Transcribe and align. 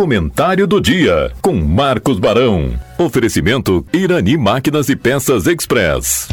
Comentário 0.00 0.66
do 0.66 0.80
dia 0.80 1.30
com 1.42 1.52
Marcos 1.52 2.18
Barão. 2.18 2.72
Oferecimento 2.98 3.84
Irani 3.92 4.34
Máquinas 4.34 4.88
e 4.88 4.96
Peças 4.96 5.46
Express. 5.46 6.26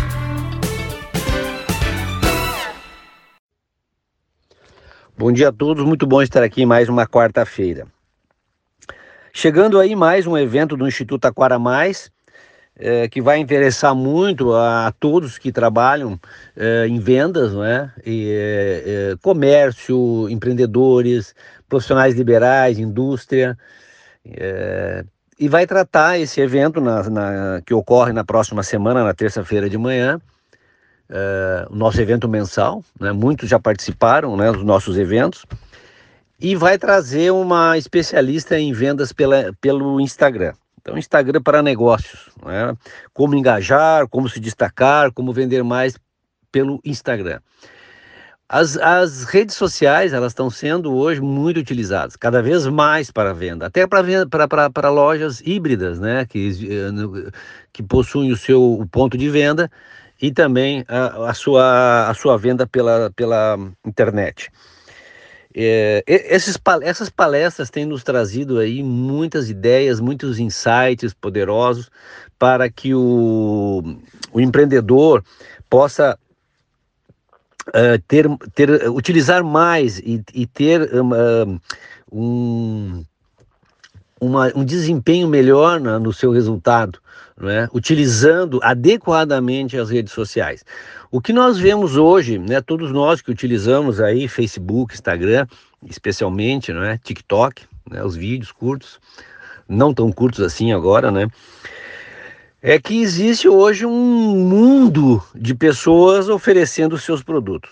Bom 5.17 5.33
dia 5.33 5.49
a 5.49 5.51
todos, 5.51 5.83
muito 5.83 6.07
bom 6.07 6.21
estar 6.21 6.43
aqui 6.43 6.65
mais 6.65 6.87
uma 6.87 7.05
quarta-feira. 7.05 7.85
Chegando 9.33 9.81
aí 9.81 9.97
mais 9.97 10.25
um 10.25 10.37
evento 10.37 10.77
do 10.77 10.87
Instituto 10.87 11.25
Aquara 11.25 11.59
Mais, 11.59 12.09
é, 12.79 13.07
que 13.07 13.21
vai 13.21 13.39
interessar 13.39 13.95
muito 13.95 14.53
a, 14.53 14.87
a 14.87 14.91
todos 14.91 15.37
que 15.37 15.51
trabalham 15.51 16.19
é, 16.55 16.87
em 16.87 16.99
vendas, 16.99 17.53
não 17.53 17.63
é? 17.63 17.91
E, 18.05 18.31
é, 18.31 19.15
comércio, 19.21 20.29
empreendedores, 20.29 21.33
profissionais 21.67 22.15
liberais, 22.15 22.77
indústria. 22.77 23.57
e 25.39 25.47
vai 25.47 25.65
tratar 25.65 26.19
esse 26.19 26.39
evento 26.41 26.79
na, 26.79 27.09
na, 27.09 27.61
que 27.65 27.73
ocorre 27.73 28.13
na 28.13 28.23
próxima 28.23 28.63
semana, 28.63 29.03
na 29.03 29.13
terça-feira 29.13 29.69
de 29.69 29.77
manhã, 29.77 30.19
o 31.69 31.75
nosso 31.75 32.01
evento 32.01 32.27
mensal. 32.27 32.83
Né? 32.99 33.11
Muitos 33.11 33.49
já 33.49 33.59
participaram 33.59 34.37
né, 34.37 34.51
dos 34.51 34.63
nossos 34.63 34.97
eventos. 34.97 35.45
E 36.39 36.55
vai 36.55 36.77
trazer 36.77 37.31
uma 37.31 37.77
especialista 37.77 38.59
em 38.59 38.71
vendas 38.71 39.11
pela, 39.11 39.51
pelo 39.59 39.99
Instagram. 39.99 40.53
Então, 40.87 40.97
Instagram 40.97 41.41
para 41.41 41.61
negócios, 41.61 42.29
né? 42.45 42.73
como 43.13 43.35
engajar, 43.35 44.07
como 44.07 44.29
se 44.29 44.39
destacar, 44.39 45.11
como 45.11 45.33
vender 45.33 45.61
mais 45.61 45.97
pelo 46.49 46.79
Instagram. 46.85 47.41
As, 48.47 48.77
as 48.77 49.25
redes 49.25 49.57
sociais 49.57 50.13
elas 50.13 50.31
estão 50.31 50.49
sendo 50.49 50.95
hoje 50.95 51.19
muito 51.19 51.59
utilizadas, 51.59 52.15
cada 52.15 52.41
vez 52.41 52.65
mais 52.67 53.11
para 53.11 53.33
venda, 53.33 53.65
até 53.65 53.85
para 53.85 54.89
lojas 54.89 55.41
híbridas, 55.41 55.99
né, 55.99 56.25
que, 56.25 56.51
eh, 56.71 57.31
que 57.73 57.83
possuem 57.83 58.31
o 58.31 58.37
seu 58.37 58.79
o 58.79 58.87
ponto 58.87 59.17
de 59.17 59.29
venda 59.29 59.69
e 60.21 60.31
também 60.31 60.85
a, 60.87 61.31
a, 61.31 61.33
sua, 61.33 62.07
a 62.09 62.13
sua 62.13 62.37
venda 62.37 62.65
pela, 62.65 63.11
pela 63.13 63.59
internet. 63.85 64.49
É, 65.59 66.03
esses, 66.07 66.55
essas 66.83 67.09
palestras 67.09 67.71
têm 67.71 67.83
nos 67.83 68.03
trazido 68.03 68.59
aí 68.59 68.83
muitas 68.83 69.49
ideias, 69.49 69.99
muitos 69.99 70.37
insights 70.37 71.15
poderosos 71.15 71.89
para 72.37 72.69
que 72.69 72.93
o, 72.93 73.81
o 74.31 74.39
empreendedor 74.39 75.23
possa 75.67 76.15
uh, 77.69 77.99
ter, 78.07 78.29
ter, 78.53 78.87
utilizar 78.87 79.43
mais 79.43 79.97
e, 79.97 80.23
e 80.31 80.45
ter 80.45 80.91
um, 80.93 81.59
um, 82.11 83.03
uma, 84.19 84.51
um 84.55 84.63
desempenho 84.63 85.27
melhor 85.27 85.79
na, 85.79 85.99
no 85.99 86.11
seu 86.11 86.31
resultado, 86.31 86.99
né? 87.39 87.67
utilizando 87.73 88.59
adequadamente 88.63 89.77
as 89.77 89.89
redes 89.89 90.13
sociais. 90.13 90.65
O 91.11 91.21
que 91.21 91.31
nós 91.31 91.57
vemos 91.57 91.95
hoje, 91.95 92.37
né, 92.37 92.59
todos 92.59 92.91
nós 92.91 93.21
que 93.21 93.31
utilizamos 93.31 94.01
aí 94.01 94.27
Facebook, 94.27 94.93
Instagram, 94.93 95.47
especialmente, 95.85 96.73
né, 96.73 96.99
TikTok, 97.01 97.63
né, 97.89 98.03
os 98.03 98.15
vídeos 98.15 98.51
curtos, 98.51 98.99
não 99.69 99.93
tão 99.93 100.11
curtos 100.11 100.41
assim 100.41 100.73
agora, 100.73 101.09
né, 101.09 101.29
é 102.61 102.77
que 102.77 103.01
existe 103.01 103.47
hoje 103.47 103.85
um 103.85 104.35
mundo 104.49 105.23
de 105.33 105.55
pessoas 105.55 106.27
oferecendo 106.27 106.97
seus 106.97 107.23
produtos. 107.23 107.71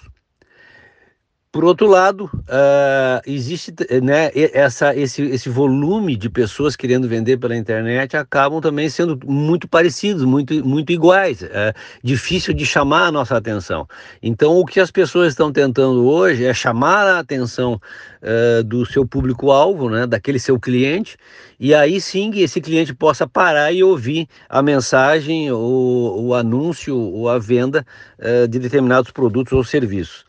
Por 1.56 1.64
outro 1.64 1.88
lado, 1.88 2.26
uh, 2.26 3.22
existe 3.26 3.74
né, 4.04 4.30
essa, 4.52 4.94
esse, 4.94 5.22
esse 5.22 5.48
volume 5.48 6.18
de 6.18 6.30
pessoas 6.30 6.76
querendo 6.76 7.08
vender 7.08 7.38
pela 7.38 7.56
internet 7.56 8.18
acabam 8.18 8.60
também 8.60 8.90
sendo 8.90 9.18
muito 9.26 9.66
parecidos, 9.66 10.26
muito, 10.26 10.54
muito 10.68 10.92
iguais. 10.92 11.44
É 11.44 11.74
difícil 12.04 12.54
de 12.54 12.66
chamar 12.66 13.06
a 13.06 13.12
nossa 13.14 13.38
atenção. 13.38 13.88
Então, 14.22 14.58
o 14.58 14.66
que 14.66 14.82
as 14.82 14.92
pessoas 14.92 15.30
estão 15.30 15.50
tentando 15.50 16.06
hoje 16.06 16.44
é 16.44 16.54
chamar 16.54 17.08
a 17.08 17.20
atenção 17.20 17.80
uh, 18.22 18.62
do 18.62 18.86
seu 18.86 19.08
público-alvo, 19.08 19.90
né, 19.90 20.06
daquele 20.06 20.40
seu 20.40 20.60
cliente, 20.60 21.16
e 21.58 21.74
aí 21.74 22.02
sim 22.02 22.32
que 22.32 22.42
esse 22.42 22.60
cliente 22.60 22.94
possa 22.94 23.26
parar 23.26 23.72
e 23.72 23.82
ouvir 23.82 24.28
a 24.50 24.62
mensagem, 24.62 25.50
o, 25.54 26.18
o 26.20 26.34
anúncio 26.34 26.98
ou 26.98 27.30
a 27.30 27.40
venda 27.40 27.86
uh, 28.20 28.46
de 28.46 28.60
determinados 28.60 29.10
produtos 29.10 29.54
ou 29.54 29.64
serviços. 29.64 30.26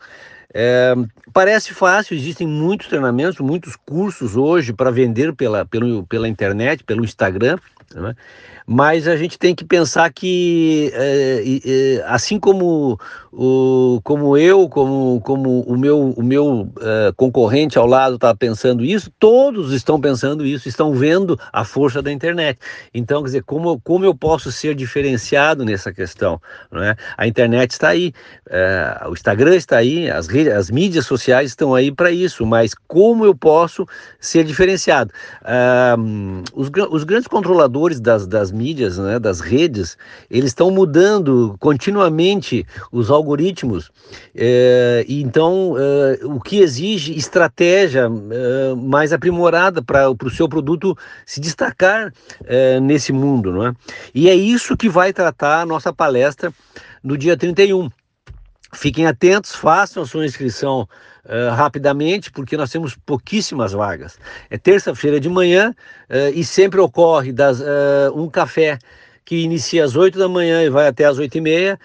É, 0.59 0.95
parece 1.31 1.71
fácil, 1.71 2.17
existem 2.17 2.47
muitos 2.47 2.87
treinamentos, 2.87 3.39
muitos 3.39 3.75
cursos 3.75 4.35
hoje 4.35 4.73
para 4.73 4.89
vender 4.89 5.31
pela, 5.35 5.63
pelo, 5.63 6.03
pela 6.07 6.27
internet, 6.27 6.83
pelo 6.83 7.05
Instagram, 7.05 7.59
né? 7.93 8.15
mas 8.69 9.07
a 9.07 9.15
gente 9.15 9.39
tem 9.39 9.55
que 9.55 9.63
pensar 9.63 10.11
que, 10.11 10.91
é, 10.93 11.41
é, 11.63 12.03
assim 12.05 12.37
como, 12.37 12.99
o, 13.31 14.01
como 14.03 14.35
eu, 14.35 14.67
como, 14.67 15.21
como 15.21 15.61
o 15.61 15.77
meu, 15.77 16.09
o 16.09 16.21
meu 16.21 16.69
é, 16.81 17.13
concorrente 17.15 17.77
ao 17.77 17.87
lado 17.87 18.15
está 18.15 18.35
pensando 18.35 18.83
isso, 18.83 19.09
todos 19.17 19.71
estão 19.71 20.01
pensando 20.01 20.45
isso, 20.45 20.67
estão 20.67 20.93
vendo 20.93 21.39
a 21.53 21.63
força 21.63 22.01
da 22.01 22.11
internet. 22.11 22.59
Então, 22.93 23.21
quer 23.21 23.27
dizer, 23.27 23.43
como, 23.43 23.79
como 23.79 24.03
eu 24.03 24.13
posso 24.13 24.51
ser 24.51 24.75
diferenciado 24.75 25.63
nessa 25.63 25.93
questão? 25.93 26.41
Não 26.69 26.83
é? 26.83 26.97
A 27.17 27.25
internet 27.25 27.71
está 27.71 27.87
aí, 27.87 28.11
é, 28.49 29.01
o 29.07 29.13
Instagram 29.13 29.55
está 29.55 29.77
aí, 29.77 30.11
as, 30.11 30.27
redes, 30.27 30.46
as 30.51 30.69
mídias 30.69 31.05
sociais 31.05 31.49
estão 31.49 31.73
aí 31.73 31.91
para 31.91 32.11
isso, 32.11 32.45
mas 32.45 32.73
como 32.87 33.25
eu 33.25 33.35
posso 33.35 33.85
ser 34.19 34.43
diferenciado? 34.43 35.11
É, 35.43 35.95
os, 36.53 36.69
os 36.89 37.03
grandes 37.03 37.27
controladores 37.27 37.99
das, 37.99 38.27
das 38.27 38.51
mídias, 38.51 38.97
né, 38.97 39.19
das 39.19 39.39
redes, 39.39 39.97
eles 40.29 40.51
estão 40.51 40.71
mudando 40.71 41.55
continuamente 41.59 42.65
os 42.91 43.09
algoritmos. 43.09 43.91
É, 44.35 45.05
e 45.07 45.21
então, 45.21 45.75
é, 45.77 46.25
o 46.25 46.39
que 46.39 46.59
exige 46.59 47.17
estratégia 47.17 48.09
é, 48.31 48.75
mais 48.75 49.11
aprimorada 49.13 49.81
para 49.81 50.09
o 50.09 50.29
seu 50.29 50.47
produto 50.47 50.97
se 51.25 51.39
destacar 51.39 52.13
nesse 52.81 53.11
mundo. 53.11 53.51
Não 53.51 53.67
é? 53.67 53.73
E 54.13 54.29
é 54.29 54.35
isso 54.35 54.77
que 54.77 54.89
vai 54.89 55.11
tratar 55.11 55.61
a 55.61 55.65
nossa 55.65 55.91
palestra 55.91 56.53
no 57.03 57.17
dia 57.17 57.37
31. 57.37 57.89
Fiquem 58.77 59.07
atentos, 59.07 59.55
façam 59.55 60.03
a 60.03 60.05
sua 60.05 60.23
inscrição 60.23 60.87
uh, 61.25 61.55
rapidamente, 61.55 62.31
porque 62.31 62.55
nós 62.55 62.69
temos 62.69 62.95
pouquíssimas 62.95 63.71
vagas. 63.71 64.19
É 64.51 64.57
terça-feira 64.59 65.19
de 65.19 65.27
manhã 65.27 65.73
uh, 66.11 66.31
e 66.31 66.43
sempre 66.43 66.79
ocorre 66.79 67.31
das, 67.33 67.59
uh, 67.59 68.13
um 68.13 68.29
café 68.29 68.77
que 69.25 69.37
inicia 69.37 69.83
às 69.83 69.95
8 69.95 70.19
da 70.19 70.29
manhã 70.29 70.61
e 70.61 70.69
vai 70.69 70.87
até 70.87 71.05
às 71.05 71.17
8 71.17 71.39
e 71.39 71.41
meia, 71.41 71.79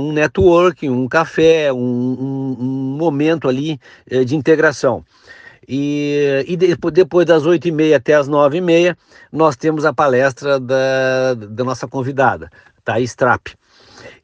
um 0.00 0.10
networking, 0.10 0.88
um 0.88 1.06
café, 1.06 1.70
um, 1.70 1.76
um, 1.76 2.56
um 2.58 2.96
momento 2.96 3.46
ali 3.46 3.78
de 4.24 4.34
integração. 4.34 5.04
E, 5.68 6.44
e 6.48 6.56
depois, 6.56 6.94
depois 6.94 7.26
das 7.26 7.44
8 7.44 7.68
e 7.68 7.72
meia 7.72 7.98
até 7.98 8.14
as 8.14 8.26
9 8.26 8.56
e 8.56 8.60
meia, 8.62 8.96
nós 9.30 9.54
temos 9.54 9.84
a 9.84 9.92
palestra 9.92 10.58
da, 10.58 11.34
da 11.34 11.62
nossa 11.62 11.86
convidada, 11.86 12.48
Thaís 12.82 13.14
Trapp. 13.14 13.54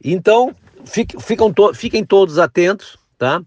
Então, 0.03 0.55
fiquem, 0.85 1.53
to, 1.53 1.75
fiquem 1.75 2.05
todos 2.05 2.39
atentos, 2.39 2.99
tá? 3.19 3.43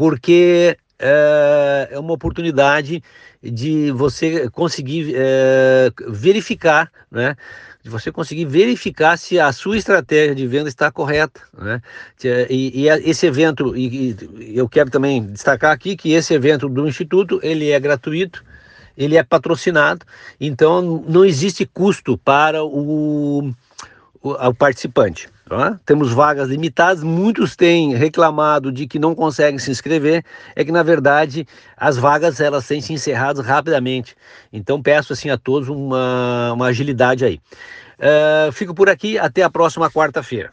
porque 0.00 0.78
é, 0.98 1.88
é 1.90 1.98
uma 1.98 2.14
oportunidade 2.14 3.02
de 3.42 3.90
você 3.92 4.48
conseguir 4.48 5.12
é, 5.14 5.90
verificar, 6.08 6.90
né? 7.10 7.36
De 7.82 7.90
você 7.90 8.10
conseguir 8.10 8.46
verificar 8.46 9.18
se 9.18 9.38
a 9.38 9.52
sua 9.52 9.76
estratégia 9.76 10.34
de 10.34 10.46
venda 10.46 10.70
está 10.70 10.90
correta, 10.90 11.42
né? 11.56 11.82
E, 12.48 12.82
e 12.82 12.88
esse 12.88 13.26
evento, 13.26 13.76
e, 13.76 14.16
e 14.38 14.56
eu 14.56 14.66
quero 14.68 14.90
também 14.90 15.22
destacar 15.22 15.72
aqui 15.72 15.96
que 15.96 16.12
esse 16.12 16.32
evento 16.32 16.66
do 16.66 16.88
Instituto, 16.88 17.38
ele 17.42 17.70
é 17.70 17.78
gratuito, 17.78 18.42
ele 18.96 19.18
é 19.18 19.22
patrocinado, 19.22 20.06
então 20.40 21.04
não 21.06 21.26
existe 21.26 21.66
custo 21.66 22.16
para 22.16 22.64
o, 22.64 23.52
o, 24.22 24.30
o 24.30 24.54
participante. 24.54 25.28
Tá? 25.50 25.80
Temos 25.84 26.12
vagas 26.12 26.48
limitadas, 26.48 27.02
muitos 27.02 27.56
têm 27.56 27.92
reclamado 27.92 28.70
de 28.70 28.86
que 28.86 29.00
não 29.00 29.16
conseguem 29.16 29.58
se 29.58 29.68
inscrever, 29.68 30.24
é 30.54 30.64
que 30.64 30.70
na 30.70 30.84
verdade 30.84 31.44
as 31.76 31.96
vagas 31.96 32.38
elas 32.38 32.64
têm 32.68 32.80
se 32.80 32.92
encerrado 32.92 33.42
rapidamente. 33.42 34.14
Então 34.52 34.80
peço 34.80 35.12
assim 35.12 35.28
a 35.28 35.36
todos 35.36 35.68
uma, 35.68 36.52
uma 36.52 36.66
agilidade 36.66 37.24
aí. 37.24 37.40
Uh, 37.98 38.52
fico 38.52 38.72
por 38.72 38.88
aqui, 38.88 39.18
até 39.18 39.42
a 39.42 39.50
próxima 39.50 39.90
quarta-feira. 39.90 40.52